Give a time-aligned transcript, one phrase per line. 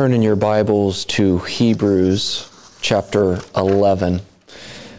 [0.00, 2.48] turn in your Bibles to Hebrews
[2.80, 4.22] chapter 11.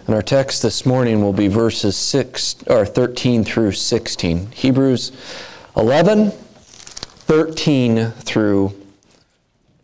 [0.06, 4.52] And our text this morning will be verses 6 or 13 through 16.
[4.52, 5.12] Hebrews
[5.76, 8.80] 11 13 through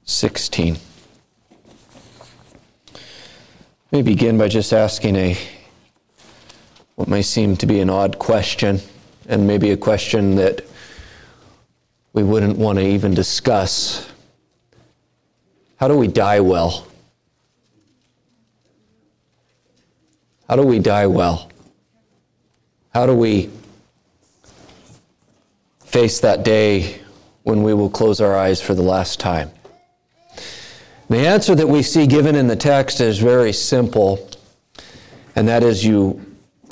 [0.03, 0.77] 16.
[2.94, 3.02] Let
[3.91, 5.36] me begin by just asking a
[6.94, 8.81] what may seem to be an odd question
[9.27, 10.61] and maybe a question that
[12.13, 14.08] we wouldn't want to even discuss.
[15.77, 16.88] How do we die well?
[20.50, 21.50] How do we die well?
[22.94, 23.52] How do we
[25.86, 27.00] face that day
[27.44, 29.52] when we will close our eyes for the last time?
[31.09, 34.30] The answer that we see given in the text is very simple,
[35.36, 36.19] and that is you,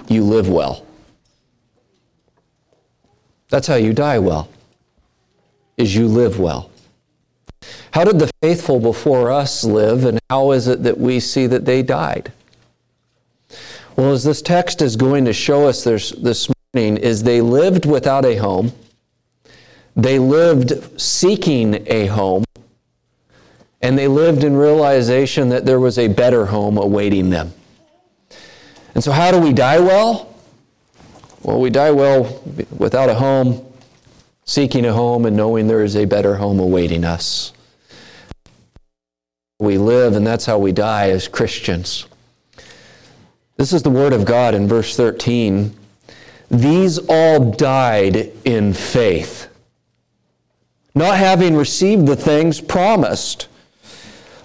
[0.08, 0.86] you live well.
[3.50, 4.50] That's how you die well,
[5.78, 6.72] is you live well.
[7.95, 11.63] How did the faithful before us live, and how is it that we see that
[11.63, 12.29] they died?
[13.95, 17.85] Well, as this text is going to show us this, this morning, is they lived
[17.85, 18.73] without a home.
[19.95, 22.43] They lived seeking a home.
[23.81, 27.53] And they lived in realization that there was a better home awaiting them.
[28.93, 30.35] And so, how do we die well?
[31.43, 32.43] Well, we die well
[32.77, 33.66] without a home,
[34.43, 37.53] seeking a home, and knowing there is a better home awaiting us.
[39.58, 42.08] We live, and that's how we die as Christians.
[43.56, 45.73] This is the Word of God in verse 13.
[46.52, 49.47] These all died in faith,
[50.94, 53.47] not having received the things promised,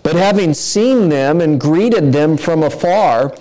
[0.05, 3.35] but having seen them and greeted them from afar,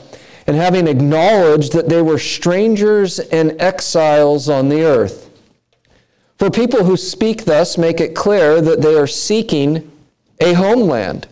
[0.48, 5.30] and having acknowledged that they were strangers and exiles on the earth.
[6.40, 9.92] For people who speak thus make it clear that they are seeking
[10.40, 11.28] a homeland.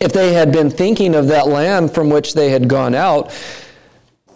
[0.00, 3.32] If they had been thinking of that land from which they had gone out,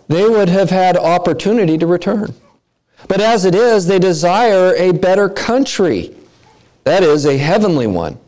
[0.09, 2.35] they would have had opportunity to return.
[3.09, 6.15] But as it is, they desire a better country,
[6.85, 8.19] that is, a heavenly one.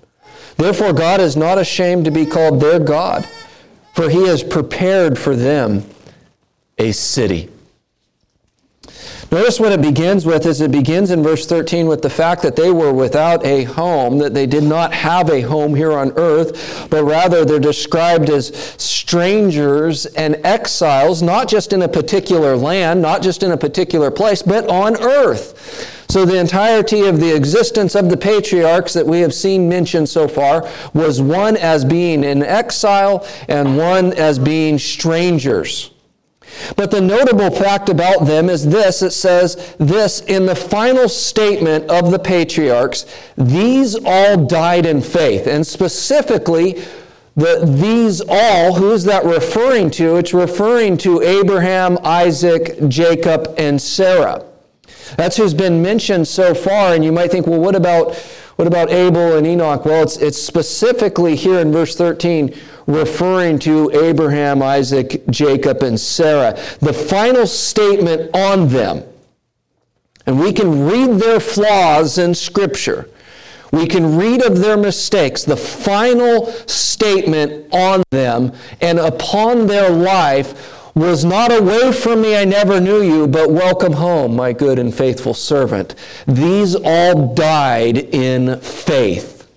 [0.56, 3.28] Therefore, God is not ashamed to be called their God,
[3.94, 5.84] for he has prepared for them
[6.78, 7.50] a city.
[9.34, 12.54] Notice what it begins with is it begins in verse 13 with the fact that
[12.54, 16.86] they were without a home, that they did not have a home here on earth,
[16.88, 23.22] but rather they're described as strangers and exiles, not just in a particular land, not
[23.22, 26.06] just in a particular place, but on earth.
[26.08, 30.28] So the entirety of the existence of the patriarchs that we have seen mentioned so
[30.28, 35.90] far was one as being in exile and one as being strangers.
[36.76, 41.90] But the notable fact about them is this it says this in the final statement
[41.90, 43.06] of the patriarchs
[43.36, 45.46] these all died in faith.
[45.46, 46.82] And specifically,
[47.36, 50.16] the, these all, who is that referring to?
[50.16, 54.44] It's referring to Abraham, Isaac, Jacob, and Sarah.
[55.16, 58.14] That's who's been mentioned so far, and you might think, well, what about,
[58.56, 59.84] what about Abel and Enoch?
[59.84, 62.56] Well, it's, it's specifically here in verse 13
[62.86, 66.52] referring to Abraham, Isaac, Jacob, and Sarah.
[66.80, 69.04] The final statement on them.
[70.26, 73.08] And we can read their flaws in Scripture.
[73.72, 80.84] We can read of their mistakes, the final statement on them and upon their life
[80.94, 84.94] was not away from me, I never knew you, but welcome home, my good and
[84.94, 85.96] faithful servant.
[86.26, 89.48] These all died in faith.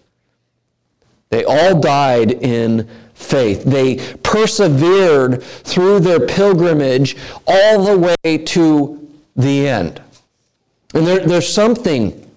[1.29, 3.63] They all died in faith.
[3.63, 10.01] They persevered through their pilgrimage all the way to the end.
[10.93, 12.29] And there, there's something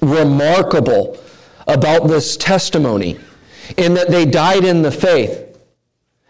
[0.00, 1.18] remarkable
[1.66, 3.18] about this testimony
[3.76, 5.40] in that they died in the faith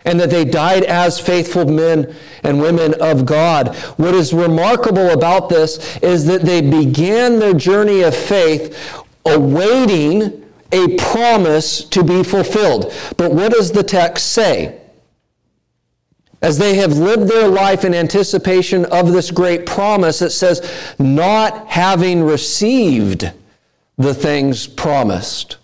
[0.05, 3.75] and that they died as faithful men and women of God.
[3.97, 10.97] What is remarkable about this is that they began their journey of faith awaiting a
[10.97, 12.93] promise to be fulfilled.
[13.17, 14.81] But what does the text say?
[16.43, 21.69] As they have lived their life in anticipation of this great promise, it says, not
[21.69, 23.33] having received
[23.97, 25.57] the things promised.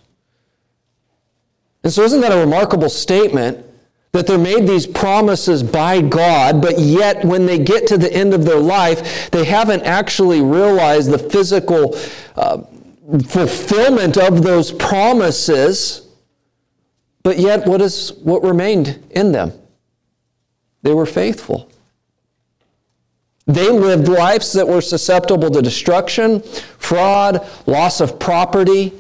[1.83, 3.67] And so, isn't that a remarkable statement?
[4.13, 8.35] That they're made these promises by God, but yet when they get to the end
[8.35, 11.97] of their life, they haven't actually realized the physical
[12.35, 12.63] uh,
[13.19, 16.09] fulfillment of those promises,
[17.23, 19.53] but yet what is what remained in them?
[20.83, 21.71] They were faithful.
[23.47, 26.41] They lived lives that were susceptible to destruction,
[26.79, 28.93] fraud, loss of property,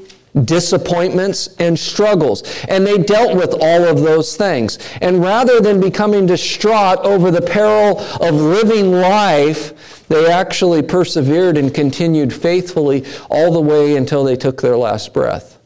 [0.44, 2.42] disappointments, and struggles.
[2.68, 4.78] And they dealt with all of those things.
[5.00, 11.72] And rather than becoming distraught over the peril of living life, they actually persevered and
[11.72, 15.58] continued faithfully all the way until they took their last breath.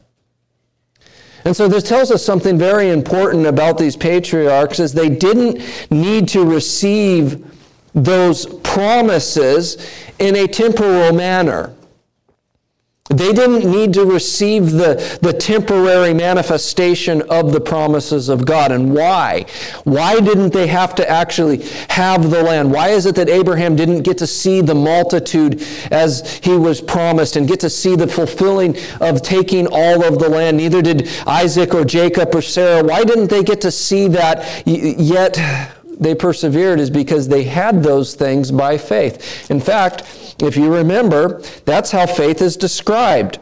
[1.47, 6.29] And so this tells us something very important about these patriarchs is they didn't need
[6.29, 7.51] to receive
[7.95, 11.75] those promises in a temporal manner.
[13.11, 18.73] They didn't need to receive the, the temporary manifestation of the promises of God.
[18.73, 19.45] And why?
[19.85, 22.73] Why didn't they have to actually have the land?
[22.73, 27.37] Why is it that Abraham didn't get to see the multitude as he was promised
[27.37, 30.57] and get to see the fulfilling of taking all of the land?
[30.57, 32.83] Neither did Isaac or Jacob or Sarah.
[32.83, 35.39] Why didn't they get to see that yet?
[36.01, 39.51] They persevered is because they had those things by faith.
[39.51, 43.39] In fact, if you remember, that's how faith is described.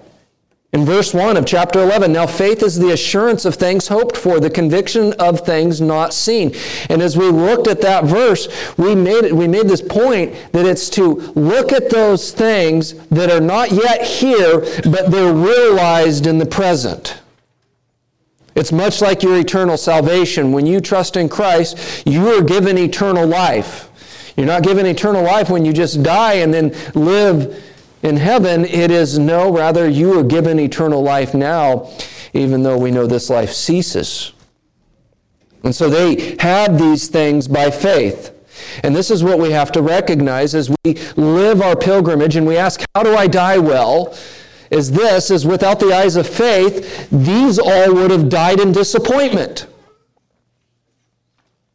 [0.74, 4.40] In verse 1 of chapter 11, now faith is the assurance of things hoped for,
[4.40, 6.54] the conviction of things not seen.
[6.88, 8.48] And as we looked at that verse,
[8.78, 13.30] we made, it, we made this point that it's to look at those things that
[13.30, 14.60] are not yet here,
[14.90, 17.20] but they're realized in the present.
[18.54, 20.52] It's much like your eternal salvation.
[20.52, 23.90] When you trust in Christ, you are given eternal life.
[24.36, 27.62] You're not given eternal life when you just die and then live
[28.02, 28.64] in heaven.
[28.64, 31.90] It is no, rather, you are given eternal life now,
[32.32, 34.32] even though we know this life ceases.
[35.64, 38.30] And so they had these things by faith.
[38.82, 42.56] And this is what we have to recognize as we live our pilgrimage and we
[42.56, 44.16] ask, How do I die well?
[44.70, 49.66] Is this, is without the eyes of faith, these all would have died in disappointment.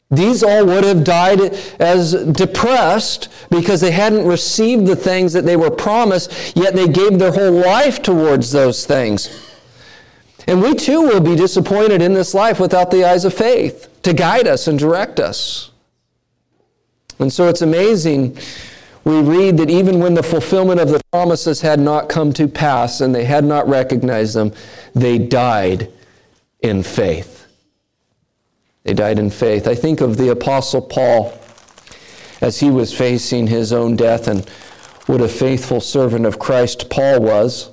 [0.09, 5.57] These all would have died as depressed because they hadn't received the things that they
[5.57, 9.30] were promised, yet they gave their whole life towards those things.
[10.48, 14.13] And we too will be disappointed in this life without the eyes of faith to
[14.13, 15.71] guide us and direct us.
[17.19, 18.38] And so it's amazing.
[19.04, 23.01] We read that even when the fulfillment of the promises had not come to pass
[23.01, 24.54] and they had not recognized them,
[24.95, 25.92] they died
[26.62, 27.36] in faith.
[28.87, 29.67] They died in faith.
[29.67, 31.37] I think of the Apostle Paul
[32.39, 34.47] as he was facing his own death and
[35.07, 37.69] what a faithful servant of Christ Paul was.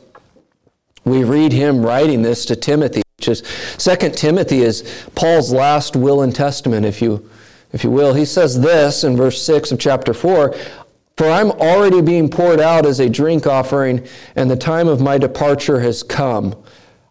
[1.05, 3.43] We read him writing this to Timothy, which is
[3.79, 7.31] 2 Timothy is Paul's last will and testament, if you,
[7.73, 8.15] if you will.
[8.15, 10.53] He says this in verse 6 of chapter 4
[11.17, 15.19] For I'm already being poured out as a drink offering, and the time of my
[15.19, 16.57] departure has come.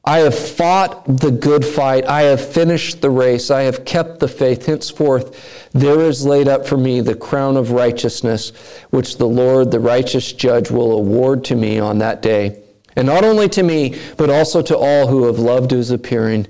[0.05, 2.05] I have fought the good fight.
[2.05, 3.50] I have finished the race.
[3.50, 4.65] I have kept the faith.
[4.65, 8.51] Henceforth, there is laid up for me the crown of righteousness,
[8.89, 12.61] which the Lord, the righteous judge, will award to me on that day.
[12.97, 16.47] And not only to me, but also to all who have loved his appearing.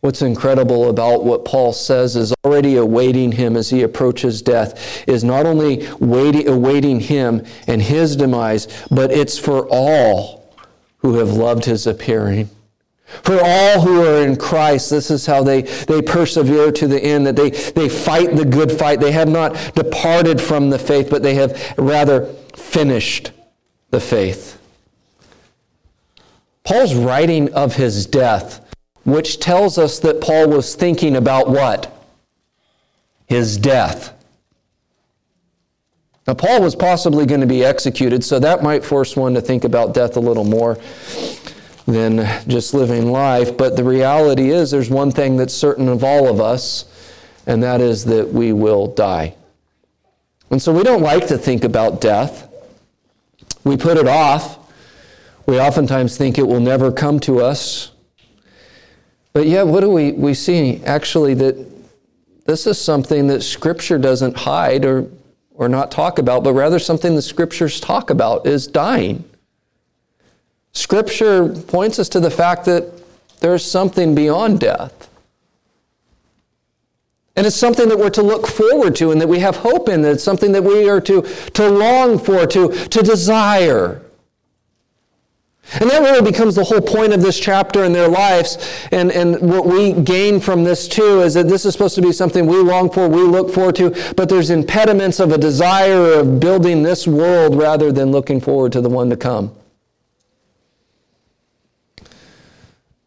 [0.00, 5.22] What's incredible about what Paul says is already awaiting him as he approaches death is
[5.22, 10.52] not only waiting, awaiting him and his demise, but it's for all
[10.98, 12.50] who have loved his appearing.
[13.22, 17.26] For all who are in Christ, this is how they, they persevere to the end,
[17.26, 19.00] that they, they fight the good fight.
[19.00, 22.24] They have not departed from the faith, but they have rather
[22.56, 23.32] finished
[23.90, 24.58] the faith.
[26.64, 31.94] Paul's writing of his death, which tells us that Paul was thinking about what?
[33.26, 34.14] His death.
[36.26, 39.64] Now, Paul was possibly going to be executed, so that might force one to think
[39.64, 40.78] about death a little more
[41.86, 43.56] than just living life.
[43.56, 46.84] But the reality is, there's one thing that's certain of all of us,
[47.46, 49.34] and that is that we will die.
[50.50, 52.48] And so we don't like to think about death.
[53.64, 54.58] We put it off.
[55.46, 57.90] We oftentimes think it will never come to us.
[59.32, 60.82] But yet, what do we, we see?
[60.84, 61.66] Actually, that
[62.44, 65.06] this is something that Scripture doesn't hide or,
[65.54, 69.24] or not talk about, but rather something the Scriptures talk about is dying.
[70.72, 73.02] Scripture points us to the fact that
[73.40, 75.08] there's something beyond death.
[77.34, 80.04] And it's something that we're to look forward to and that we have hope in.
[80.04, 84.02] It's something that we are to, to long for, to, to desire.
[85.80, 88.58] And that really becomes the whole point of this chapter in their lives.
[88.90, 92.12] And, and what we gain from this too is that this is supposed to be
[92.12, 96.40] something we long for, we look forward to, but there's impediments of a desire of
[96.40, 99.54] building this world rather than looking forward to the one to come.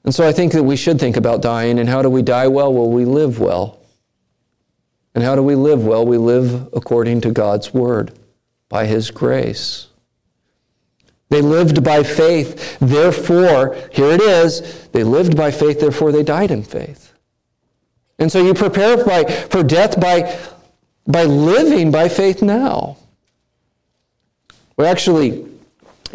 [0.06, 2.48] And so I think that we should think about dying and how do we die
[2.48, 2.72] well?
[2.72, 3.80] Well, we live well.
[5.16, 6.06] And how do we live well?
[6.06, 8.14] We live according to God's word,
[8.70, 9.88] by His grace.
[11.30, 16.52] They lived by faith, therefore, here it is, they lived by faith, therefore they died
[16.52, 17.14] in faith.
[18.20, 20.40] And so you prepare by, for death by,
[21.08, 22.98] by living by faith now.
[24.78, 25.48] We actually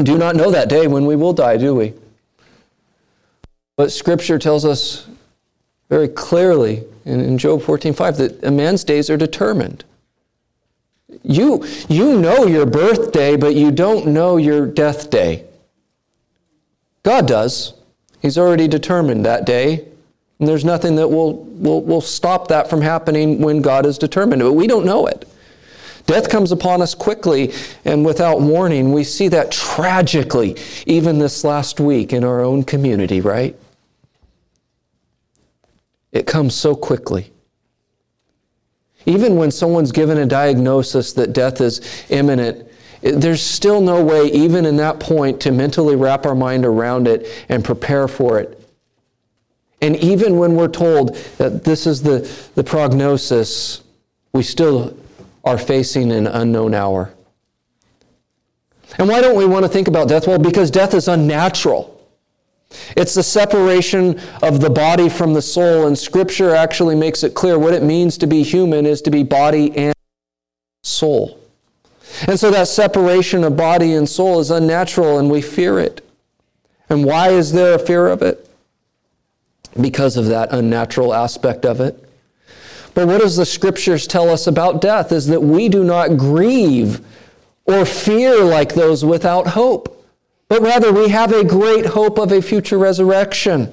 [0.01, 1.95] do not know that day when we will die, do we?
[3.81, 5.07] But Scripture tells us
[5.89, 9.85] very clearly in, in Job 14:5 that a man's days are determined.
[11.23, 15.47] You, you know your birthday, but you don't know your death day.
[17.05, 17.73] God does.
[18.21, 19.87] He's already determined that day.
[20.39, 24.43] And there's nothing that will, will, will stop that from happening when God is determined.
[24.43, 25.27] But we don't know it.
[26.05, 27.55] Death comes upon us quickly
[27.87, 28.93] and without warning.
[28.93, 33.57] We see that tragically, even this last week in our own community, right?
[36.13, 37.33] It comes so quickly.
[39.07, 42.69] Even when someone's given a diagnosis that death is imminent,
[43.03, 47.27] there's still no way, even in that point, to mentally wrap our mind around it
[47.49, 48.57] and prepare for it.
[49.81, 53.83] And even when we're told that this is the, the prognosis,
[54.35, 54.97] we still
[55.45, 57.15] are facing an unknown hour.
[58.99, 60.27] And why don't we want to think about death?
[60.27, 62.00] Well, because death is unnatural.
[62.97, 67.59] It's the separation of the body from the soul, and Scripture actually makes it clear
[67.59, 69.95] what it means to be human is to be body and
[70.83, 71.39] soul.
[72.27, 76.07] And so that separation of body and soul is unnatural, and we fear it.
[76.89, 78.49] And why is there a fear of it?
[79.81, 82.05] Because of that unnatural aspect of it.
[82.95, 85.13] But what does the Scriptures tell us about death?
[85.13, 87.01] Is that we do not grieve
[87.65, 90.00] or fear like those without hope
[90.51, 93.73] but rather we have a great hope of a future resurrection.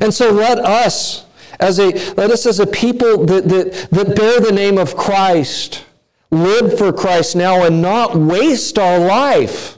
[0.00, 1.26] And so let us,
[1.58, 5.84] as a, let us as a people that, that, that bear the name of Christ,
[6.30, 9.76] live for Christ now and not waste our life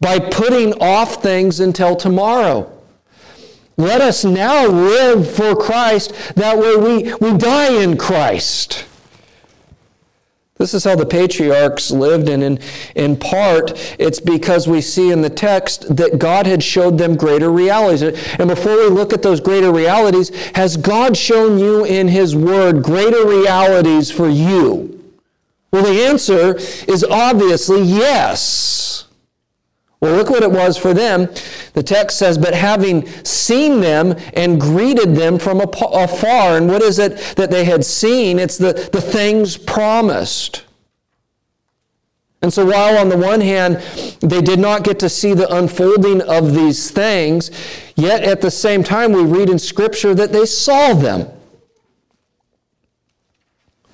[0.00, 2.68] by putting off things until tomorrow.
[3.76, 8.84] Let us now live for Christ, that way we, we die in Christ.
[10.62, 12.60] This is how the patriarchs lived, and in,
[12.94, 17.50] in part, it's because we see in the text that God had showed them greater
[17.50, 18.02] realities.
[18.38, 22.84] And before we look at those greater realities, has God shown you in His Word
[22.84, 25.02] greater realities for you?
[25.72, 26.54] Well, the answer
[26.86, 29.08] is obviously yes.
[30.02, 31.28] Well, look what it was for them.
[31.74, 36.56] The text says, But having seen them and greeted them from afar.
[36.56, 38.40] And what is it that they had seen?
[38.40, 40.64] It's the, the things promised.
[42.42, 43.76] And so, while on the one hand,
[44.18, 47.52] they did not get to see the unfolding of these things,
[47.94, 51.30] yet at the same time, we read in Scripture that they saw them.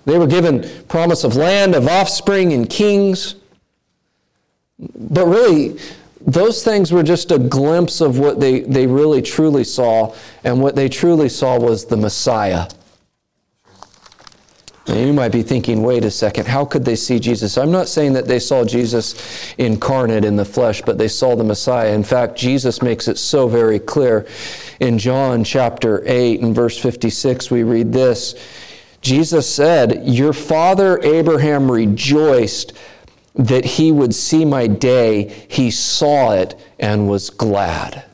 [0.07, 3.35] They were given promise of land, of offspring, and kings.
[4.79, 5.79] But really,
[6.21, 10.75] those things were just a glimpse of what they, they really truly saw, and what
[10.75, 12.69] they truly saw was the Messiah.
[14.87, 17.59] You might be thinking, wait a second, how could they see Jesus?
[17.59, 21.45] I'm not saying that they saw Jesus incarnate in the flesh, but they saw the
[21.45, 21.93] Messiah.
[21.93, 24.27] In fact, Jesus makes it so very clear.
[24.81, 28.35] In John chapter 8 and verse 56, we read this
[29.01, 32.73] Jesus said, Your father Abraham rejoiced
[33.39, 38.05] that he would see my day, he saw it and was glad.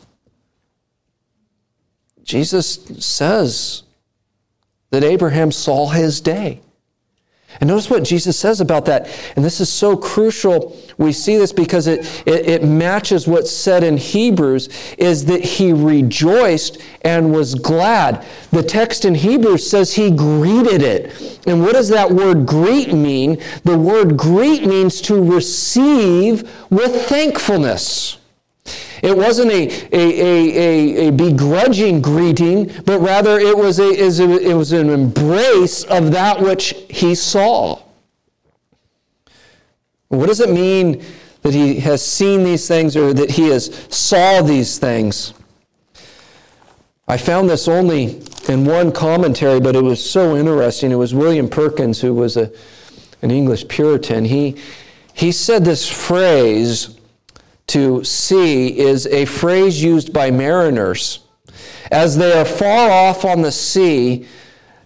[2.22, 3.82] Jesus says
[4.90, 6.60] that Abraham saw his day.
[7.60, 9.08] And notice what Jesus says about that.
[9.36, 10.76] And this is so crucial.
[10.98, 14.68] We see this because it, it, it, matches what's said in Hebrews
[14.98, 18.24] is that he rejoiced and was glad.
[18.50, 21.40] The text in Hebrews says he greeted it.
[21.46, 23.40] And what does that word greet mean?
[23.64, 28.18] The word greet means to receive with thankfulness.
[29.04, 34.72] It wasn't a, a, a, a, begrudging greeting, but rather it was, a, it was
[34.72, 37.82] an embrace of that which he saw.
[40.08, 41.04] What does it mean
[41.42, 45.34] that he has seen these things or that he has saw these things?
[47.06, 50.92] I found this only in one commentary, but it was so interesting.
[50.92, 52.50] It was William Perkins, who was a,
[53.20, 54.24] an English Puritan.
[54.24, 54.56] He,
[55.12, 56.93] he said this phrase
[57.66, 61.20] to see is a phrase used by mariners.
[61.90, 64.26] As they are far off on the sea,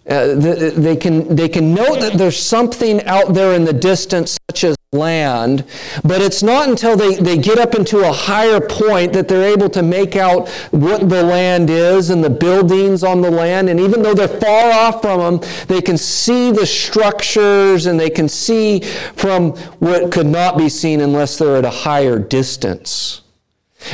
[0.08, 4.64] uh, they, can, they can note that there's something out there in the distance, such
[4.64, 5.66] as land,
[6.02, 9.68] but it's not until they, they get up into a higher point that they're able
[9.68, 13.68] to make out what the land is and the buildings on the land.
[13.68, 18.08] And even though they're far off from them, they can see the structures and they
[18.08, 23.20] can see from what could not be seen unless they're at a higher distance.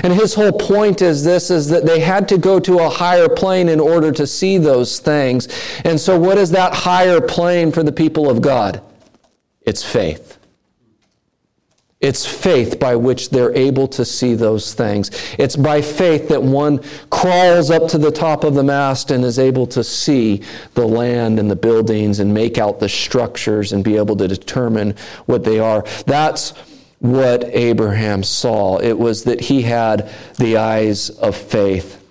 [0.04, 3.28] And his whole point is this is that they had to go to a higher
[3.28, 5.48] plane in order to see those things.
[5.84, 8.80] And so what is that higher plane for the people of God?
[9.62, 10.33] It's faith.
[12.04, 15.10] It's faith by which they're able to see those things.
[15.38, 19.38] It's by faith that one crawls up to the top of the mast and is
[19.38, 20.42] able to see
[20.74, 24.94] the land and the buildings and make out the structures and be able to determine
[25.24, 25.82] what they are.
[26.04, 26.50] That's
[26.98, 28.80] what Abraham saw.
[28.80, 32.03] It was that he had the eyes of faith.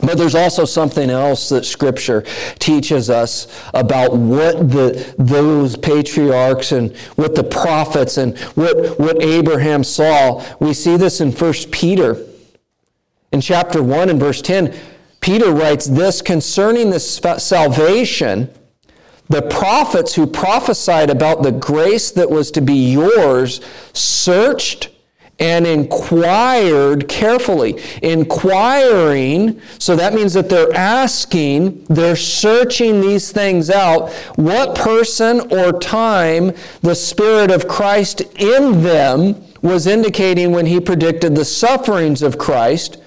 [0.00, 2.24] But there's also something else that Scripture
[2.58, 9.84] teaches us about what the, those patriarchs and what the prophets and what, what Abraham
[9.84, 10.44] saw.
[10.58, 12.26] We see this in 1 Peter.
[13.32, 14.74] In chapter 1 and verse 10,
[15.20, 18.50] Peter writes this concerning the salvation,
[19.28, 23.60] the prophets who prophesied about the grace that was to be yours
[23.94, 24.90] searched
[25.38, 27.82] and inquired carefully.
[28.02, 34.12] Inquiring, so that means that they're asking, they're searching these things out.
[34.36, 41.34] What person or time the Spirit of Christ in them was indicating when he predicted
[41.34, 42.98] the sufferings of Christ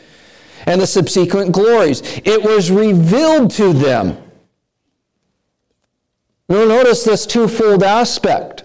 [0.66, 2.02] and the subsequent glories.
[2.26, 4.18] It was revealed to them.
[6.50, 8.64] You'll notice this twofold aspect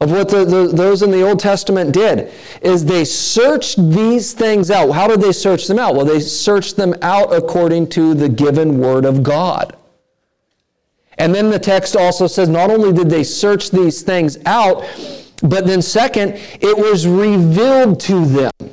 [0.00, 4.70] of what the, the, those in the Old Testament did is they searched these things
[4.70, 4.92] out.
[4.92, 5.96] How did they search them out?
[5.96, 9.76] Well, they searched them out according to the given Word of God.
[11.18, 14.84] And then the text also says not only did they search these things out,
[15.42, 18.67] but then, second, it was revealed to them.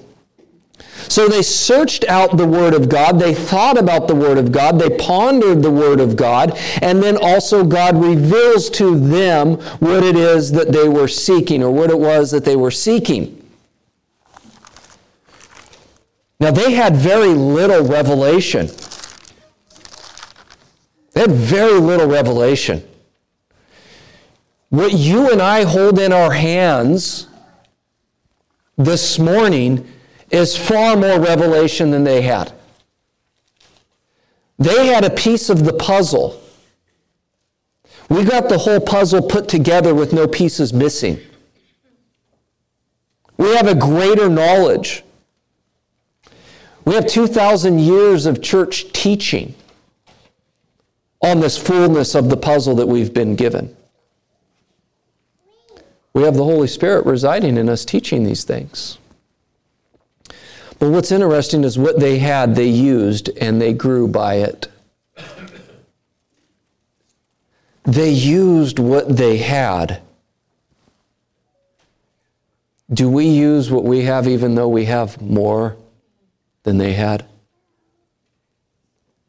[1.07, 4.79] So they searched out the Word of God, they thought about the Word of God,
[4.79, 10.15] they pondered the Word of God, and then also God reveals to them what it
[10.15, 13.41] is that they were seeking or what it was that they were seeking.
[16.39, 18.69] Now they had very little revelation.
[21.13, 22.85] They had very little revelation.
[24.69, 27.27] What you and I hold in our hands
[28.77, 29.89] this morning
[30.31, 32.51] is far more revelation than they had.
[34.57, 36.41] They had a piece of the puzzle.
[38.09, 41.19] We got the whole puzzle put together with no pieces missing.
[43.37, 45.03] We have a greater knowledge.
[46.85, 49.55] We have 2,000 years of church teaching
[51.21, 53.75] on this fullness of the puzzle that we've been given.
[56.13, 58.99] We have the Holy Spirit residing in us teaching these things.
[60.79, 64.67] But what's interesting is what they had, they used, and they grew by it.
[67.83, 70.01] They used what they had.
[72.91, 75.77] Do we use what we have even though we have more
[76.63, 77.25] than they had?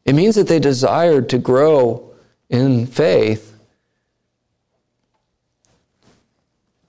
[0.05, 2.13] It means that they desired to grow
[2.49, 3.59] in faith.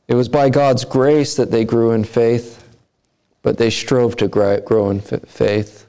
[0.07, 2.56] It was by God's grace that they grew in faith
[3.47, 5.87] but they strove to grow in faith.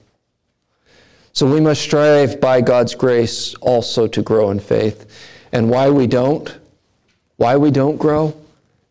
[1.33, 5.11] So we must strive by God's grace also to grow in faith.
[5.51, 6.57] And why we don't,
[7.35, 8.33] why we don't grow,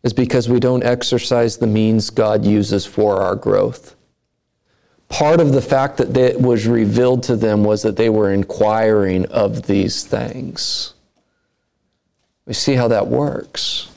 [0.02, 3.96] is because we don't exercise the means God uses for our growth.
[5.08, 9.24] Part of the fact that it was revealed to them was that they were inquiring
[9.28, 10.92] of these things.
[12.44, 13.88] We see how that works.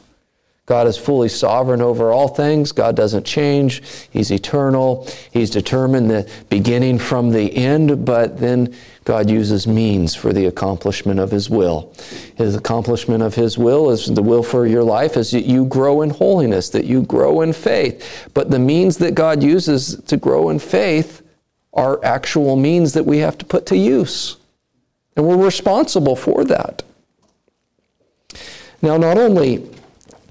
[0.71, 2.71] God is fully sovereign over all things.
[2.71, 3.83] God doesn't change.
[4.09, 5.05] He's eternal.
[5.33, 11.19] He's determined the beginning from the end, but then God uses means for the accomplishment
[11.19, 11.93] of His will.
[12.37, 16.03] His accomplishment of His will is the will for your life is that you grow
[16.03, 18.29] in holiness, that you grow in faith.
[18.33, 21.21] But the means that God uses to grow in faith
[21.73, 24.37] are actual means that we have to put to use.
[25.17, 26.83] And we're responsible for that.
[28.81, 29.69] Now, not only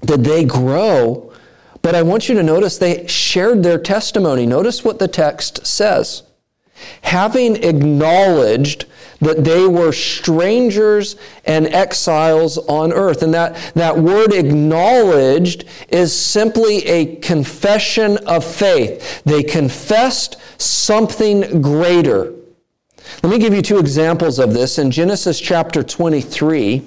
[0.05, 1.33] did they grow,
[1.81, 4.45] but I want you to notice they shared their testimony.
[4.45, 6.23] Notice what the text says.
[7.01, 8.85] Having acknowledged
[9.21, 13.21] that they were strangers and exiles on earth.
[13.21, 19.23] And that, that word acknowledged is simply a confession of faith.
[19.23, 22.33] They confessed something greater.
[23.23, 24.79] Let me give you two examples of this.
[24.79, 26.81] In Genesis chapter 23,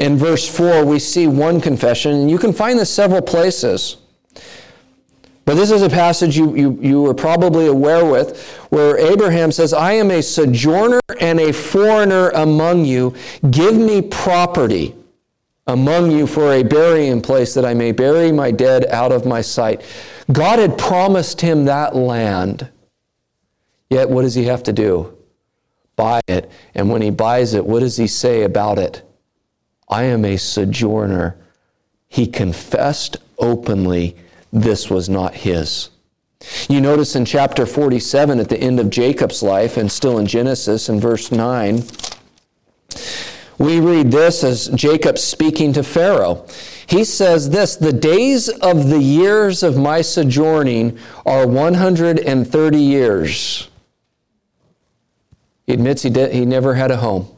[0.00, 3.98] in verse 4, we see one confession, and you can find this several places.
[5.44, 9.74] But this is a passage you, you, you are probably aware with, where Abraham says,
[9.74, 13.14] I am a sojourner and a foreigner among you.
[13.50, 14.94] Give me property
[15.66, 19.42] among you for a burying place that I may bury my dead out of my
[19.42, 19.82] sight.
[20.32, 22.70] God had promised him that land.
[23.90, 25.14] Yet, what does he have to do?
[25.96, 26.50] Buy it.
[26.74, 29.02] And when he buys it, what does he say about it?
[29.90, 31.36] I am a sojourner.
[32.08, 34.16] He confessed openly
[34.52, 35.90] this was not his.
[36.68, 40.88] You notice in chapter 47 at the end of Jacob's life, and still in Genesis,
[40.88, 41.82] in verse 9,
[43.58, 46.46] we read this as Jacob speaking to Pharaoh.
[46.86, 53.68] He says this The days of the years of my sojourning are 130 years.
[55.66, 57.28] He admits he, did, he never had a home.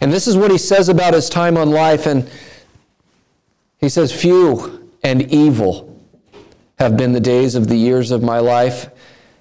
[0.00, 2.06] And this is what he says about his time on life.
[2.06, 2.30] And
[3.78, 6.00] he says, Few and evil
[6.78, 8.88] have been the days of the years of my life,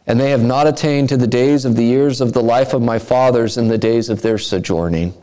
[0.08, 2.82] and they have not attained to the days of the years of the life of
[2.82, 5.14] my fathers in the days of their sojourning.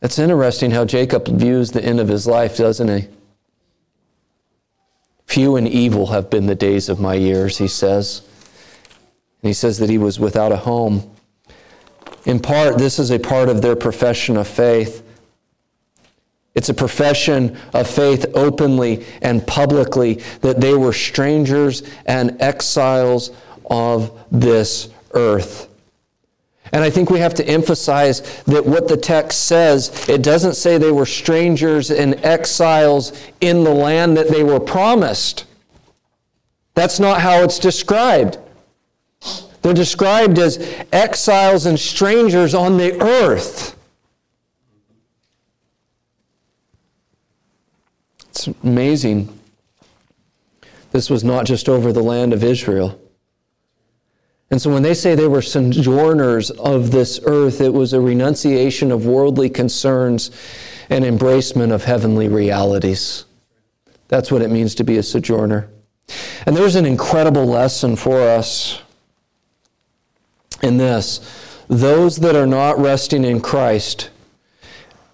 [0.00, 3.08] It's interesting how Jacob views the end of his life, doesn't he?
[5.26, 8.22] Few and evil have been the days of my years, he says.
[9.42, 11.13] And he says that he was without a home.
[12.24, 15.02] In part, this is a part of their profession of faith.
[16.54, 23.32] It's a profession of faith openly and publicly that they were strangers and exiles
[23.66, 25.68] of this earth.
[26.72, 30.78] And I think we have to emphasize that what the text says, it doesn't say
[30.78, 35.44] they were strangers and exiles in the land that they were promised.
[36.74, 38.38] That's not how it's described.
[39.64, 40.58] They're described as
[40.92, 43.74] exiles and strangers on the earth.
[48.28, 49.40] It's amazing.
[50.90, 53.00] This was not just over the land of Israel.
[54.50, 58.92] And so when they say they were sojourners of this earth, it was a renunciation
[58.92, 60.30] of worldly concerns
[60.90, 63.24] and embracement of heavenly realities.
[64.08, 65.70] That's what it means to be a sojourner.
[66.44, 68.82] And there's an incredible lesson for us
[70.64, 71.20] in this
[71.68, 74.10] those that are not resting in Christ,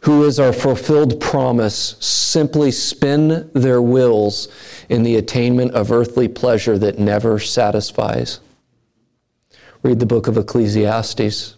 [0.01, 4.49] who is our fulfilled promise, simply spin their wills
[4.89, 8.41] in the attainment of earthly pleasure that never satisfies.
[9.83, 11.55] Read the book of Ecclesiastes.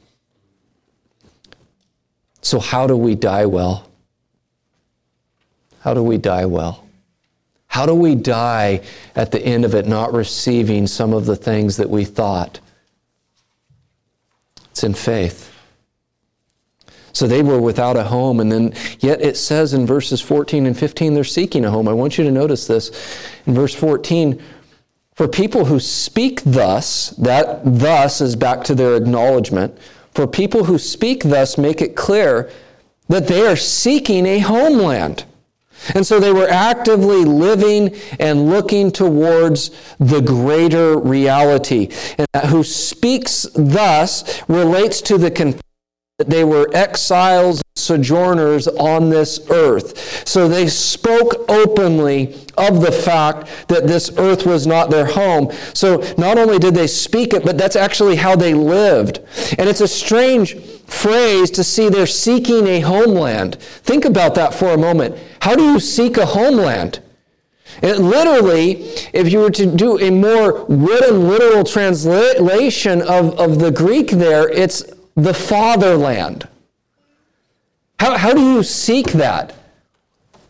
[2.42, 3.88] So, how do we die well?
[5.80, 6.84] How do we die well?
[7.66, 8.82] How do we die
[9.16, 12.60] at the end of it not receiving some of the things that we thought?
[14.82, 15.48] It's in faith.
[17.12, 20.76] So they were without a home, and then yet it says in verses 14 and
[20.76, 21.86] 15 they're seeking a home.
[21.86, 22.90] I want you to notice this.
[23.46, 24.42] In verse 14,
[25.14, 29.78] for people who speak thus, that thus is back to their acknowledgement.
[30.14, 32.50] For people who speak thus make it clear
[33.06, 35.26] that they are seeking a homeland.
[35.94, 41.88] And so they were actively living and looking towards the greater reality.
[42.18, 45.30] And who speaks thus relates to the
[46.22, 50.28] that they were exiles, sojourners on this earth.
[50.28, 55.50] So they spoke openly of the fact that this earth was not their home.
[55.74, 59.18] So not only did they speak it, but that's actually how they lived.
[59.58, 60.54] And it's a strange
[60.86, 63.56] phrase to see they're seeking a homeland.
[63.56, 65.18] Think about that for a moment.
[65.40, 67.00] How do you seek a homeland?
[67.82, 73.72] It literally, if you were to do a more written literal translation of, of the
[73.72, 76.48] Greek there, it's the fatherland.
[77.98, 79.54] How, how do you seek that?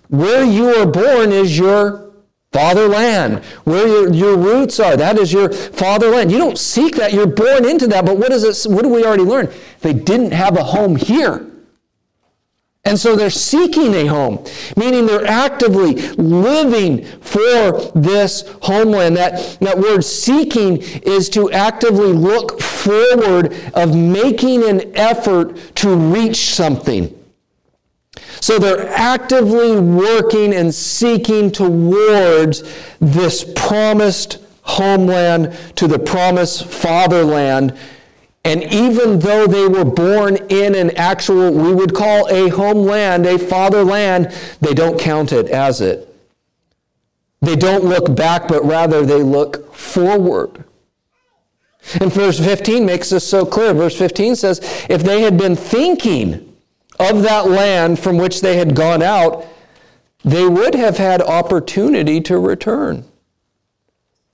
[0.08, 2.12] Where you are born is your
[2.52, 3.44] fatherland.
[3.64, 6.30] Where your, your roots are, that is your fatherland.
[6.30, 8.04] You don't seek that, you're born into that.
[8.04, 8.70] But what is it?
[8.70, 9.50] What do we already learn?
[9.80, 11.46] They didn't have a home here.
[12.84, 14.44] And so they're seeking a home,
[14.76, 19.16] meaning they're actively living for this homeland.
[19.16, 26.54] That, that word seeking is to actively look forward of making an effort to reach
[26.54, 27.16] something.
[28.40, 32.64] So they're actively working and seeking towards
[32.98, 37.78] this promised homeland, to the promised fatherland
[38.44, 43.38] and even though they were born in an actual, we would call a homeland, a
[43.38, 46.08] fatherland, they don't count it as it.
[47.40, 50.64] They don't look back, but rather they look forward.
[52.00, 53.74] And verse 15 makes this so clear.
[53.74, 56.56] Verse 15 says, If they had been thinking
[57.00, 59.46] of that land from which they had gone out,
[60.24, 63.04] they would have had opportunity to return.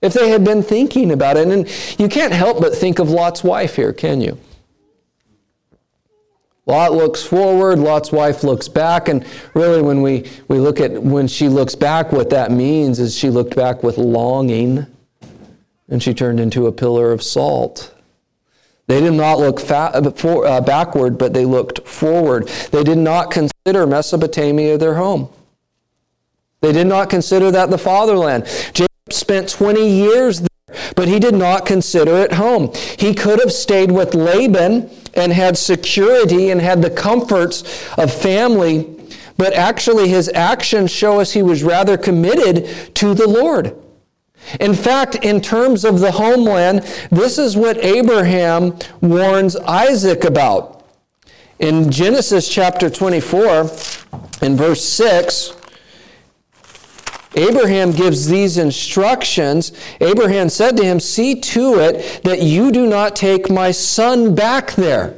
[0.01, 1.47] If they had been thinking about it.
[1.47, 1.67] And
[1.99, 4.37] you can't help but think of Lot's wife here, can you?
[6.65, 11.27] Lot looks forward, Lot's wife looks back, and really when we, we look at when
[11.27, 14.85] she looks back, what that means is she looked back with longing
[15.87, 17.95] and she turned into a pillar of salt.
[18.85, 22.47] They did not look for, uh, backward, but they looked forward.
[22.71, 25.29] They did not consider Mesopotamia their home.
[26.61, 28.45] They did not consider that the fatherland.
[29.13, 32.71] Spent 20 years there, but he did not consider it home.
[32.97, 37.63] He could have stayed with Laban and had security and had the comforts
[37.97, 38.95] of family,
[39.37, 43.75] but actually his actions show us he was rather committed to the Lord.
[44.59, 50.85] In fact, in terms of the homeland, this is what Abraham warns Isaac about.
[51.59, 53.69] In Genesis chapter 24,
[54.41, 55.53] in verse 6,
[57.35, 59.71] Abraham gives these instructions.
[60.01, 64.71] Abraham said to him, See to it that you do not take my son back
[64.71, 65.15] there.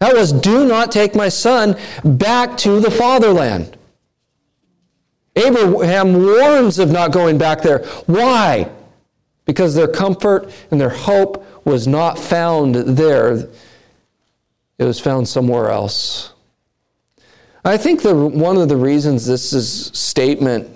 [0.00, 3.76] That was, do not take my son back to the fatherland.
[5.36, 7.84] Abraham warns of not going back there.
[8.06, 8.68] Why?
[9.44, 13.48] Because their comfort and their hope was not found there,
[14.78, 16.31] it was found somewhere else.
[17.64, 20.68] I think the, one of the reasons this is, statement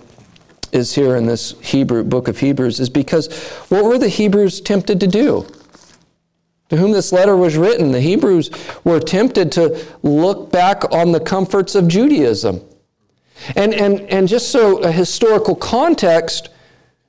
[0.70, 3.32] is here in this Hebrew book of Hebrews is because
[3.68, 5.46] what were the Hebrews tempted to do?
[6.68, 8.50] To whom this letter was written, the Hebrews
[8.84, 12.60] were tempted to look back on the comforts of Judaism.
[13.56, 16.50] And, and, and just so a historical context,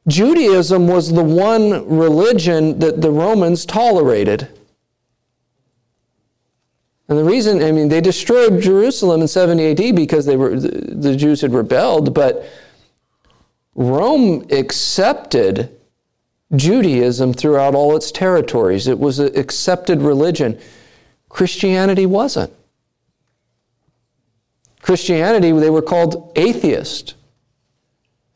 [0.07, 4.47] Judaism was the one religion that the Romans tolerated.
[7.09, 11.15] And the reason, I mean, they destroyed Jerusalem in 70 AD because they were, the
[11.15, 12.45] Jews had rebelled, but
[13.75, 15.77] Rome accepted
[16.55, 18.87] Judaism throughout all its territories.
[18.87, 20.59] It was an accepted religion.
[21.29, 22.51] Christianity wasn't.
[24.81, 27.15] Christianity, they were called atheist.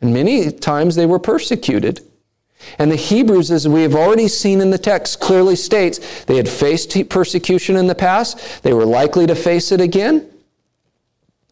[0.01, 2.01] And many times they were persecuted.
[2.78, 6.47] And the Hebrews, as we have already seen in the text, clearly states they had
[6.47, 10.30] faced persecution in the past, they were likely to face it again.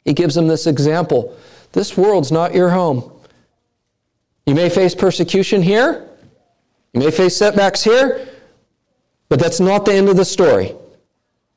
[0.06, 1.36] He gives them this example
[1.72, 3.12] this world's not your home.
[4.48, 6.08] You may face persecution here,
[6.93, 8.28] you may face setbacks here,
[9.28, 10.74] but that's not the end of the story.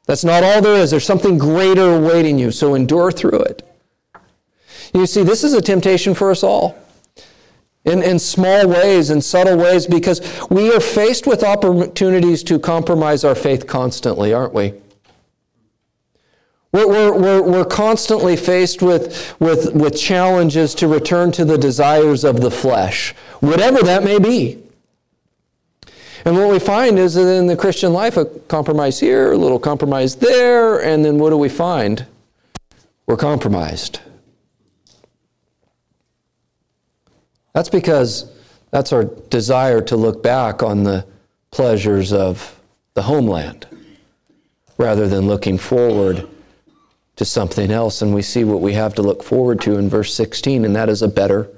[0.06, 0.90] That's not all there is.
[0.90, 3.66] There's something greater awaiting you, so endure through it.
[4.92, 6.76] You see, this is a temptation for us all.
[7.84, 13.24] In, in small ways, in subtle ways, because we are faced with opportunities to compromise
[13.24, 14.74] our faith constantly, aren't we?
[16.72, 22.24] We're, we're, we're, we're constantly faced with, with, with challenges to return to the desires
[22.24, 24.62] of the flesh, whatever that may be.
[26.24, 29.58] And what we find is that in the Christian life, a compromise here, a little
[29.58, 32.06] compromise there, and then what do we find?
[33.06, 34.00] We're compromised.
[37.52, 38.30] That's because
[38.70, 41.06] that's our desire to look back on the
[41.50, 42.58] pleasures of
[42.94, 43.66] the homeland
[44.78, 46.26] rather than looking forward
[47.16, 48.02] to something else.
[48.02, 50.88] And we see what we have to look forward to in verse 16, and that
[50.88, 51.48] is a better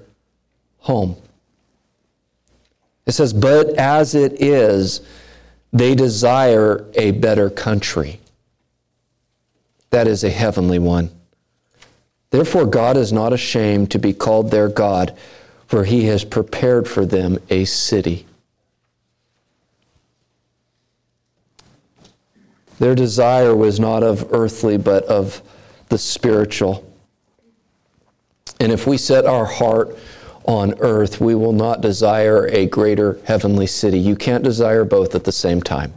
[0.79, 1.17] home.
[3.07, 5.01] It says, But as it is,
[5.73, 8.21] they desire a better country.
[9.91, 11.11] That is a heavenly one.
[12.31, 15.17] Therefore, God is not ashamed to be called their God,
[15.75, 18.25] for he has prepared for them a city.
[22.79, 25.43] Their desire was not of earthly, but of
[25.89, 26.89] the spiritual.
[28.61, 29.99] And if we set our heart
[30.45, 33.99] on earth, we will not desire a greater heavenly city.
[33.99, 35.93] You can't desire both at the same time.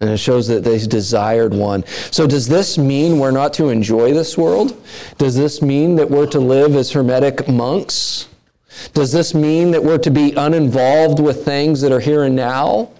[0.00, 1.84] And it shows that they desired one.
[2.10, 4.82] So, does this mean we're not to enjoy this world?
[5.18, 8.26] Does this mean that we're to live as hermetic monks?
[8.94, 12.90] Does this mean that we're to be uninvolved with things that are here and now?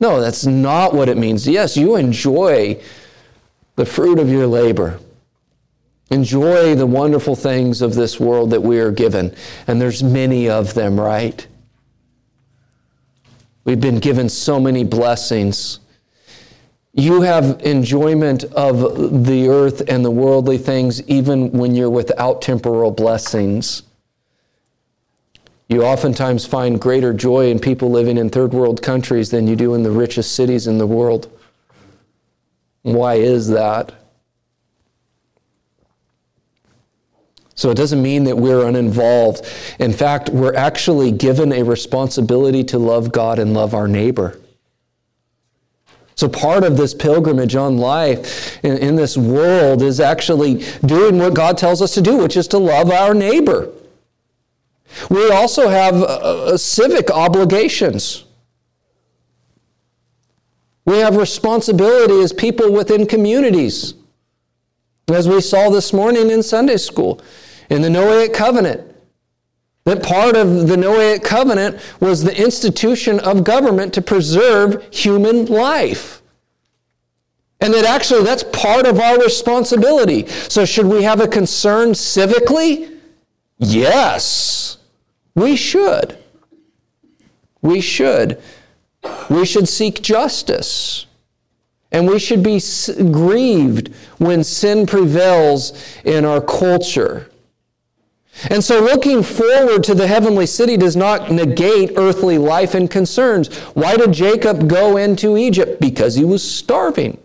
[0.00, 1.46] No, that's not what it means.
[1.46, 2.80] Yes, you enjoy
[3.76, 4.98] the fruit of your labor.
[6.10, 9.34] Enjoy the wonderful things of this world that we are given.
[9.66, 11.46] And there's many of them, right?
[13.64, 15.80] We've been given so many blessings.
[16.98, 22.90] You have enjoyment of the earth and the worldly things even when you're without temporal
[22.90, 23.84] blessings.
[25.68, 29.74] You oftentimes find greater joy in people living in third world countries than you do
[29.74, 31.30] in the richest cities in the world.
[32.82, 33.92] Why is that?
[37.54, 39.46] So it doesn't mean that we're uninvolved.
[39.78, 44.40] In fact, we're actually given a responsibility to love God and love our neighbor.
[46.18, 51.32] So, part of this pilgrimage on life in, in, this world is actually doing what
[51.32, 53.72] God tells us to do, which is to love our neighbor.
[55.08, 58.24] We also have uh, uh, civic obligations.
[60.86, 63.94] We have responsibility as people within communities.
[65.06, 67.20] As we saw this morning in Sunday school,
[67.70, 68.87] in the Noahic covenant,
[69.88, 76.20] that part of the Noahic covenant was the institution of government to preserve human life.
[77.60, 80.26] And that actually that's part of our responsibility.
[80.26, 82.98] So, should we have a concern civically?
[83.58, 84.78] Yes,
[85.34, 86.18] we should.
[87.62, 88.40] We should.
[89.28, 91.06] We should seek justice.
[91.90, 92.60] And we should be
[93.10, 95.72] grieved when sin prevails
[96.04, 97.30] in our culture.
[98.50, 103.56] And so, looking forward to the heavenly city does not negate earthly life and concerns.
[103.74, 105.80] Why did Jacob go into Egypt?
[105.80, 107.18] Because he was starving.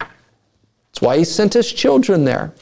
[0.00, 2.52] That's why he sent his children there.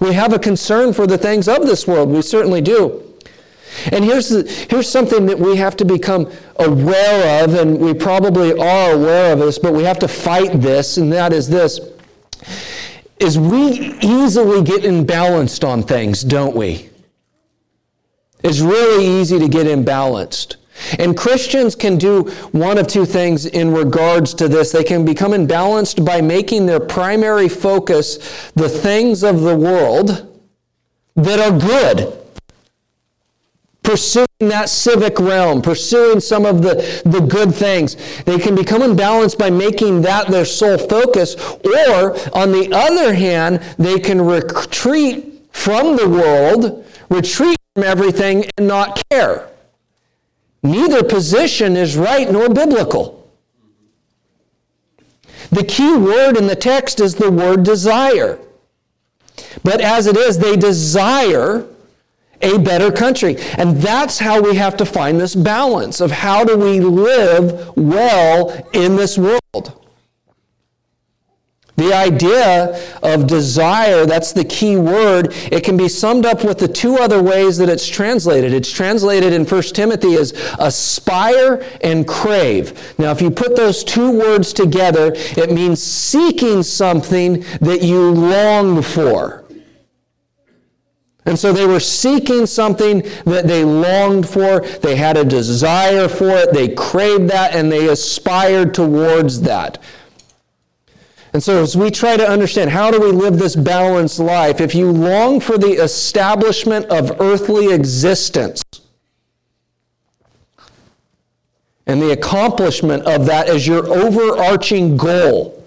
[0.00, 2.10] We have a concern for the things of this world.
[2.10, 3.02] We certainly do.
[3.90, 8.52] And here's, the, here's something that we have to become aware of, and we probably
[8.52, 11.80] are aware of this, but we have to fight this, and that is this
[13.18, 16.90] is we easily get imbalanced on things, don't we?
[18.44, 20.56] It's really easy to get imbalanced.
[20.98, 24.70] And Christians can do one of two things in regards to this.
[24.70, 30.40] They can become imbalanced by making their primary focus the things of the world
[31.16, 32.18] that are good.
[33.82, 37.96] Pursuing that civic realm, pursuing some of the, the good things.
[38.24, 43.60] They can become imbalanced by making that their sole focus, or on the other hand,
[43.78, 49.48] they can retreat from the world, retreat from everything and not care.
[50.62, 53.28] Neither position is right nor biblical.
[55.50, 58.38] The key word in the text is the word desire.
[59.62, 61.66] But as it is, they desire
[62.40, 63.36] a better country.
[63.58, 68.68] And that's how we have to find this balance of how do we live well
[68.72, 69.83] in this world.
[71.76, 75.34] The idea of desire, that's the key word.
[75.50, 78.52] It can be summed up with the two other ways that it's translated.
[78.52, 82.94] It's translated in 1 Timothy as aspire and crave.
[82.98, 88.80] Now, if you put those two words together, it means seeking something that you long
[88.80, 89.44] for.
[91.26, 94.60] And so they were seeking something that they longed for.
[94.60, 96.52] They had a desire for it.
[96.52, 99.82] They craved that and they aspired towards that.
[101.34, 104.72] And so, as we try to understand how do we live this balanced life, if
[104.72, 108.62] you long for the establishment of earthly existence
[111.88, 115.60] and the accomplishment of that as your overarching goal,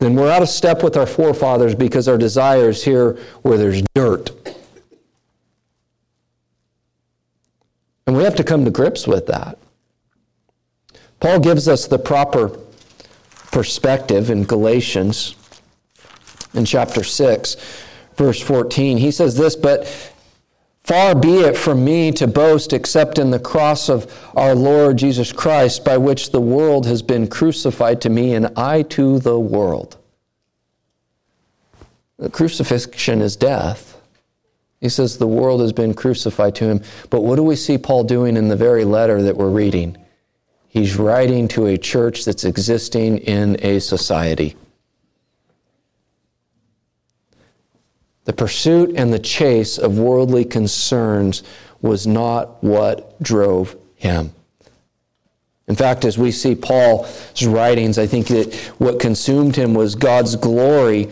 [0.00, 3.82] then we're out of step with our forefathers because our desire is here where there's
[3.94, 4.30] dirt.
[8.06, 9.56] And we have to come to grips with that.
[11.20, 12.60] Paul gives us the proper
[13.54, 15.36] perspective in Galatians
[16.54, 17.56] in chapter 6,
[18.16, 18.98] verse 14.
[18.98, 19.86] He says this, but
[20.82, 25.32] Far be it from me to boast except in the cross of our Lord Jesus
[25.32, 29.96] Christ, by which the world has been crucified to me and I to the world.
[32.18, 33.98] The crucifixion is death.
[34.80, 36.82] He says the world has been crucified to him.
[37.08, 39.96] But what do we see Paul doing in the very letter that we're reading?
[40.74, 44.56] He's writing to a church that's existing in a society.
[48.24, 51.44] The pursuit and the chase of worldly concerns
[51.80, 54.32] was not what drove him.
[55.68, 60.34] In fact, as we see Paul's writings, I think that what consumed him was God's
[60.34, 61.08] glory.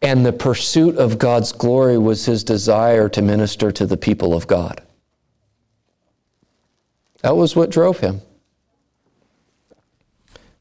[0.00, 4.46] And the pursuit of God's glory was his desire to minister to the people of
[4.46, 4.80] God.
[7.24, 8.20] That was what drove him.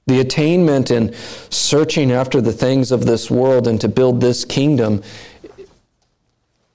[0.07, 1.13] The attainment in
[1.49, 5.03] searching after the things of this world and to build this kingdom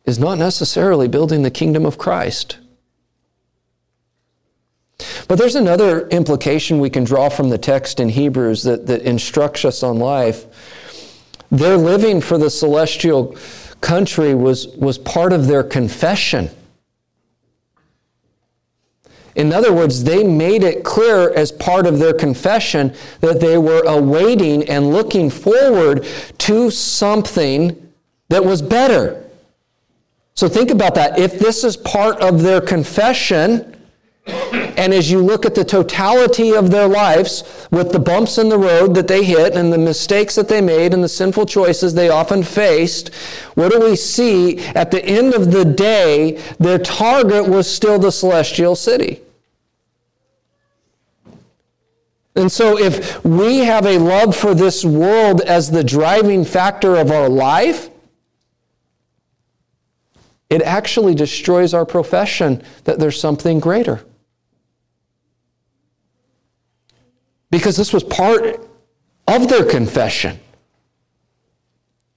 [0.04, 2.58] is not necessarily building the kingdom of Christ.
[5.26, 9.64] But there's another implication we can draw from the text in Hebrews that, that instructs
[9.64, 10.44] us on life.
[11.50, 13.38] Their living for the celestial
[13.80, 16.50] country was, was part of their confession.
[19.38, 23.82] In other words, they made it clear as part of their confession that they were
[23.86, 26.04] awaiting and looking forward
[26.38, 27.92] to something
[28.30, 29.24] that was better.
[30.34, 31.20] So think about that.
[31.20, 33.76] If this is part of their confession,
[34.26, 38.58] and as you look at the totality of their lives, with the bumps in the
[38.58, 42.08] road that they hit and the mistakes that they made and the sinful choices they
[42.08, 43.14] often faced,
[43.54, 44.58] what do we see?
[44.74, 49.20] At the end of the day, their target was still the celestial city.
[52.38, 57.10] And so, if we have a love for this world as the driving factor of
[57.10, 57.90] our life,
[60.48, 64.04] it actually destroys our profession that there's something greater.
[67.50, 68.64] Because this was part
[69.26, 70.38] of their confession.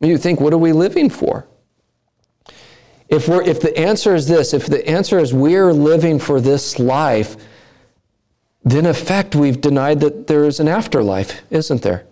[0.01, 1.47] You think, what are we living for?
[3.09, 6.78] If, we're, if the answer is this, if the answer is we're living for this
[6.78, 7.38] life,
[8.64, 12.05] then in effect we've denied that there is an afterlife, isn't there?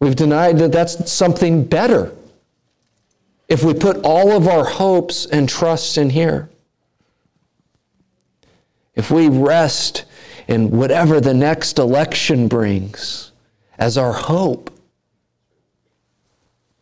[0.00, 2.12] We've denied that that's something better
[3.48, 6.48] if we put all of our hopes and trusts in here.
[8.94, 10.04] If we rest
[10.48, 13.30] in whatever the next election brings
[13.78, 14.70] as our hope,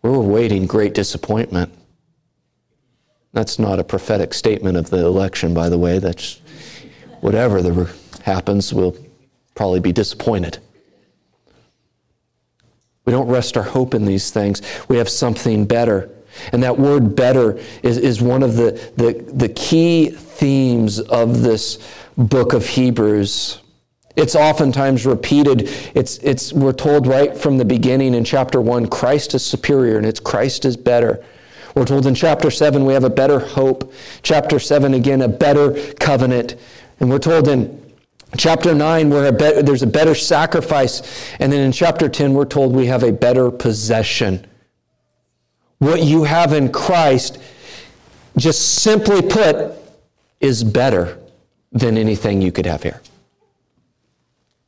[0.02, 1.72] we're awaiting great disappointment.
[3.32, 5.98] That's not a prophetic statement of the election, by the way.
[5.98, 6.40] That's
[7.20, 8.96] whatever the, happens, we'll
[9.54, 10.58] probably be disappointed.
[13.04, 14.62] We don't rest our hope in these things.
[14.88, 16.10] We have something better.
[16.52, 21.78] And that word better is, is one of the, the, the key themes of this
[22.16, 23.60] book of Hebrews.
[24.16, 25.68] It's oftentimes repeated.
[25.94, 30.06] It's, it's, we're told right from the beginning in chapter 1 Christ is superior and
[30.06, 31.24] it's Christ is better.
[31.74, 33.92] We're told in chapter 7 we have a better hope.
[34.22, 36.56] Chapter 7 again, a better covenant.
[37.00, 37.80] And we're told in
[38.36, 41.02] chapter 9 where a be- there's a better sacrifice.
[41.40, 44.46] And then in chapter 10 we're told we have a better possession.
[45.78, 47.38] What you have in Christ,
[48.36, 49.74] just simply put,
[50.40, 51.18] is better
[51.72, 53.00] than anything you could have here.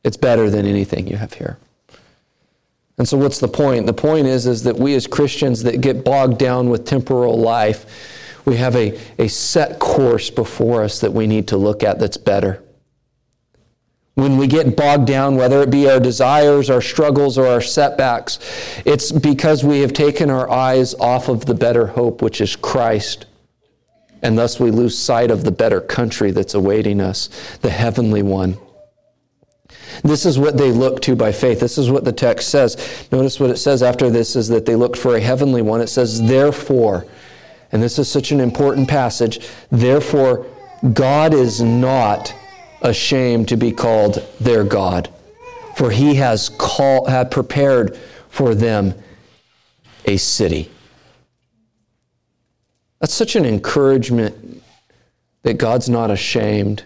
[0.03, 1.57] It's better than anything you have here.
[2.97, 3.85] And so what's the point?
[3.85, 7.85] The point is, is that we as Christians that get bogged down with temporal life,
[8.45, 12.17] we have a, a set course before us that we need to look at that's
[12.17, 12.63] better.
[14.15, 18.37] When we get bogged down, whether it be our desires, our struggles, or our setbacks,
[18.85, 23.25] it's because we have taken our eyes off of the better hope, which is Christ.
[24.21, 27.29] And thus we lose sight of the better country that's awaiting us,
[27.61, 28.57] the heavenly one.
[30.03, 31.59] This is what they look to by faith.
[31.59, 33.07] This is what the text says.
[33.11, 35.81] Notice what it says after this is that they looked for a heavenly one.
[35.81, 37.05] It says, therefore,
[37.73, 40.45] and this is such an important passage, therefore,
[40.93, 42.33] God is not
[42.83, 45.09] ashamed to be called their God,
[45.75, 47.97] for he has call, had prepared
[48.29, 48.93] for them
[50.05, 50.69] a city.
[52.99, 54.61] That's such an encouragement
[55.41, 56.83] that God's not ashamed.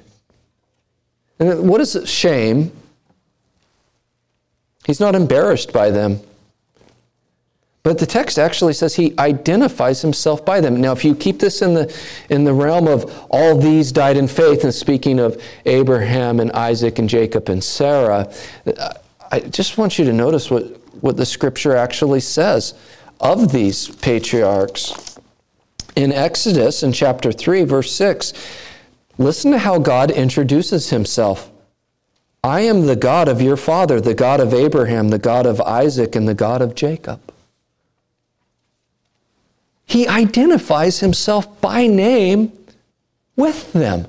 [1.38, 2.72] And what is shame?
[4.86, 6.22] He's not embarrassed by them.
[7.88, 10.82] But the text actually says he identifies himself by them.
[10.82, 11.98] Now, if you keep this in the,
[12.30, 17.00] in the realm of all these died in faith, and speaking of Abraham and Isaac
[17.00, 18.30] and Jacob and Sarah,
[18.78, 18.94] uh,
[19.32, 20.64] I just want you to notice what,
[21.02, 22.74] what the scripture actually says
[23.22, 25.18] of these patriarchs.
[25.96, 28.34] In Exodus, in chapter 3, verse 6,
[29.18, 31.50] listen to how God introduces himself.
[32.44, 36.18] I am the God of your father, the God of Abraham, the God of Isaac,
[36.18, 37.22] and the God of Jacob.
[39.88, 42.52] He identifies himself by name
[43.38, 44.06] with them.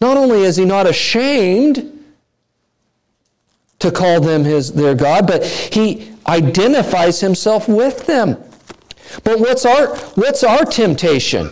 [0.00, 1.90] Not only is he not ashamed
[3.78, 8.36] to call them his, their God, but he identifies himself with them.
[9.24, 11.50] But what's our, what's our temptation?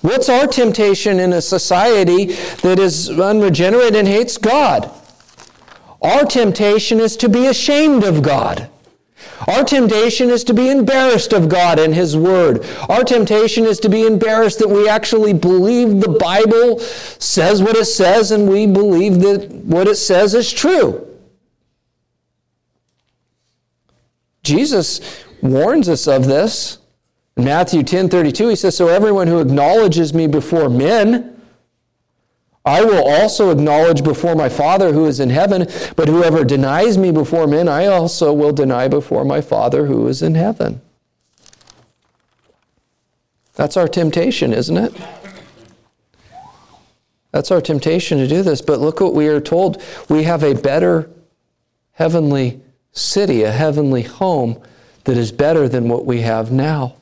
[0.00, 2.26] What's our temptation in a society
[2.62, 4.90] that is unregenerate and hates God?
[6.02, 8.68] Our temptation is to be ashamed of God.
[9.48, 12.66] Our temptation is to be embarrassed of God and His Word.
[12.88, 17.84] Our temptation is to be embarrassed that we actually believe the Bible says what it
[17.84, 21.02] says and we believe that what it says is true.
[24.42, 26.78] Jesus warns us of this.
[27.36, 31.35] In Matthew 10 32, he says, So everyone who acknowledges me before men,
[32.66, 37.12] I will also acknowledge before my Father who is in heaven, but whoever denies me
[37.12, 40.80] before men, I also will deny before my Father who is in heaven.
[43.54, 44.92] That's our temptation, isn't it?
[47.30, 48.60] That's our temptation to do this.
[48.60, 49.80] But look what we are told.
[50.08, 51.08] We have a better
[51.92, 52.60] heavenly
[52.90, 54.60] city, a heavenly home
[55.04, 56.96] that is better than what we have now.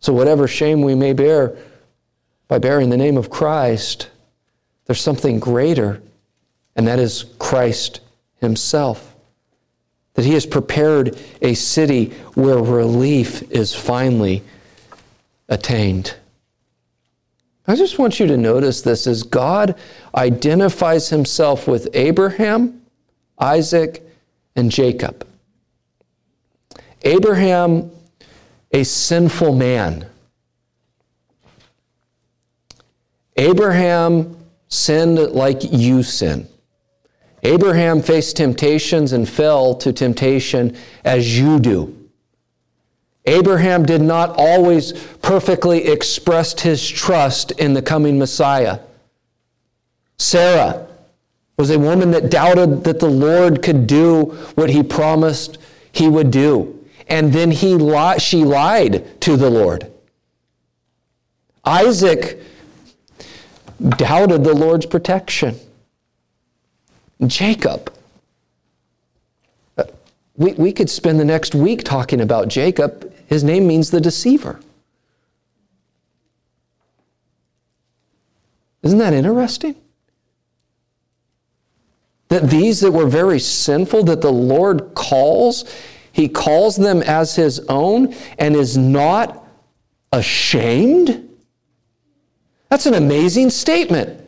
[0.00, 1.56] So, whatever shame we may bear
[2.46, 4.10] by bearing the name of Christ,
[4.88, 6.00] there's something greater,
[6.74, 8.00] and that is Christ
[8.40, 9.14] Himself.
[10.14, 14.42] That He has prepared a city where relief is finally
[15.46, 16.16] attained.
[17.66, 19.78] I just want you to notice this as God
[20.14, 22.80] identifies Himself with Abraham,
[23.38, 24.02] Isaac,
[24.56, 25.26] and Jacob.
[27.02, 27.90] Abraham,
[28.72, 30.06] a sinful man.
[33.36, 34.37] Abraham
[34.68, 36.46] sinned like you sin.
[37.42, 41.94] Abraham faced temptations and fell to temptation as you do.
[43.26, 48.80] Abraham did not always perfectly express his trust in the coming Messiah.
[50.16, 50.86] Sarah
[51.58, 55.58] was a woman that doubted that the Lord could do what he promised
[55.92, 56.74] he would do.
[57.08, 59.90] And then he li- she lied to the Lord.
[61.64, 62.40] Isaac
[63.80, 65.58] doubted the Lord's protection.
[67.26, 67.92] Jacob.
[69.76, 69.84] Uh,
[70.36, 73.12] we, we could spend the next week talking about Jacob.
[73.26, 74.60] His name means the deceiver.
[78.82, 79.74] Isn't that interesting?
[82.28, 85.64] That these that were very sinful, that the Lord calls,
[86.12, 89.44] He calls them as His own and is not
[90.12, 91.27] ashamed?
[92.68, 94.24] That's an amazing statement.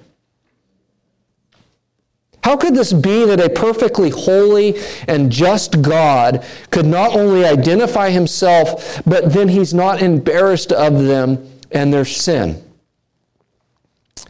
[2.42, 8.10] How could this be that a perfectly holy and just God could not only identify
[8.10, 12.64] himself, but then he's not embarrassed of them and their sin?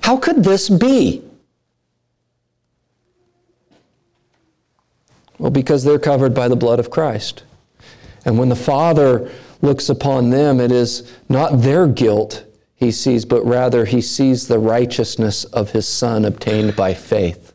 [0.01, 1.23] How could this be?
[5.39, 7.45] Well, because they're covered by the blood of Christ.
[8.25, 9.31] And when the Father
[9.63, 12.45] looks upon them, it is not their guilt
[12.81, 17.53] he sees, but rather he sees the righteousness of his Son obtained by faith.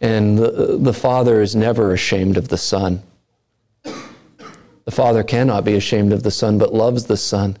[0.00, 3.02] And the, the Father is never ashamed of the Son.
[3.84, 7.58] The Father cannot be ashamed of the Son, but loves the Son.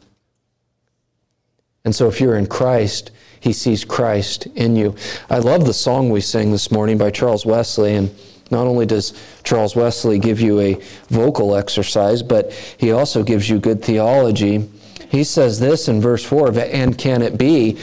[1.84, 3.10] And so if you're in Christ,
[3.40, 4.96] he sees Christ in you.
[5.28, 7.94] I love the song we sang this morning by Charles Wesley.
[7.94, 8.10] And
[8.52, 10.74] not only does Charles Wesley give you a
[11.08, 14.68] vocal exercise, but he also gives you good theology.
[15.08, 17.78] He says this in verse 4 And can it be,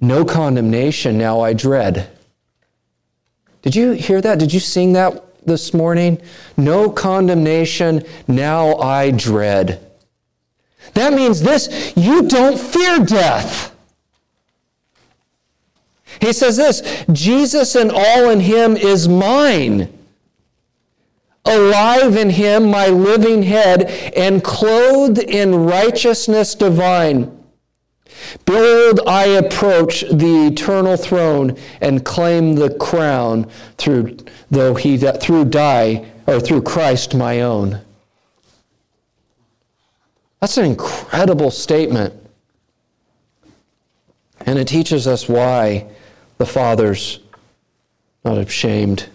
[0.00, 2.10] no condemnation now I dread?
[3.62, 4.38] Did you hear that?
[4.38, 6.20] Did you sing that this morning?
[6.56, 9.84] No condemnation now I dread.
[10.94, 13.74] That means this you don't fear death.
[16.20, 19.92] He says this Jesus and all in him is mine.
[21.44, 27.34] Alive in him, my living head, and clothed in righteousness divine.
[28.44, 33.48] Behold, I approach the eternal throne and claim the crown
[33.78, 34.18] through,
[34.50, 37.80] though he that through die or through Christ my own.
[40.40, 42.14] That's an incredible statement.
[44.40, 45.86] And it teaches us why
[46.38, 47.20] the Father's
[48.24, 49.08] not ashamed.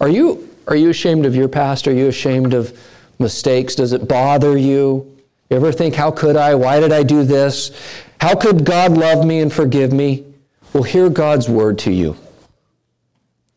[0.00, 1.88] Are you, are you ashamed of your past?
[1.88, 2.78] Are you ashamed of
[3.18, 3.74] mistakes?
[3.74, 5.16] Does it bother you?
[5.50, 6.54] You ever think, how could I?
[6.54, 7.70] Why did I do this?
[8.20, 10.24] How could God love me and forgive me?
[10.72, 12.16] Well, hear God's word to you.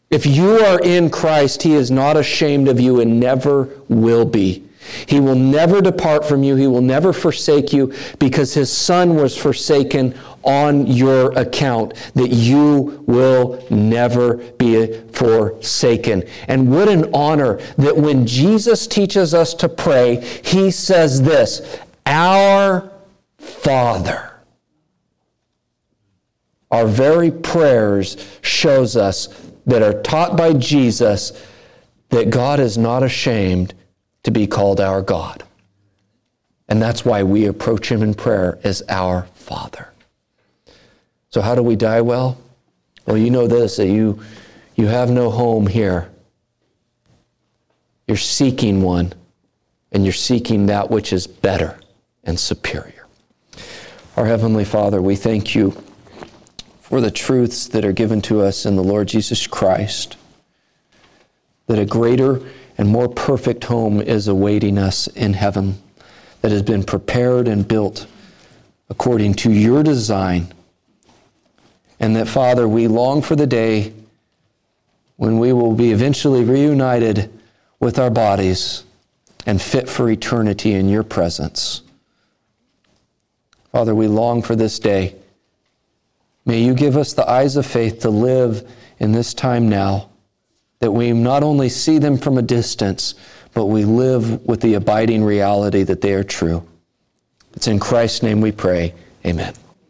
[0.09, 4.63] If you are in Christ, He is not ashamed of you and never will be.
[5.07, 6.55] He will never depart from you.
[6.55, 10.13] He will never forsake you because His Son was forsaken
[10.43, 16.23] on your account, that you will never be forsaken.
[16.47, 22.91] And what an honor that when Jesus teaches us to pray, he says this Our
[23.37, 24.25] Father.
[26.71, 29.27] Our very prayers shows us
[29.65, 31.45] that are taught by Jesus
[32.09, 33.73] that God is not ashamed
[34.23, 35.43] to be called our God.
[36.67, 39.89] And that's why we approach him in prayer as our Father.
[41.29, 42.37] So, how do we die well?
[43.05, 44.21] Well, you know this that you,
[44.75, 46.09] you have no home here.
[48.07, 49.13] You're seeking one,
[49.91, 51.79] and you're seeking that which is better
[52.23, 53.07] and superior.
[54.15, 55.75] Our Heavenly Father, we thank you
[56.81, 60.17] for the truths that are given to us in the Lord Jesus Christ,
[61.67, 62.41] that a greater
[62.79, 65.77] and more perfect home is awaiting us in heaven
[66.39, 68.07] that has been prepared and built
[68.89, 70.47] according to your design.
[71.99, 73.91] And that, Father, we long for the day
[75.17, 77.29] when we will be eventually reunited
[77.81, 78.85] with our bodies
[79.45, 81.81] and fit for eternity in your presence.
[83.73, 85.15] Father, we long for this day.
[86.45, 88.65] May you give us the eyes of faith to live
[88.99, 90.08] in this time now,
[90.79, 93.15] that we not only see them from a distance,
[93.53, 96.65] but we live with the abiding reality that they are true.
[97.53, 98.93] It's in Christ's name we pray.
[99.25, 99.53] Amen.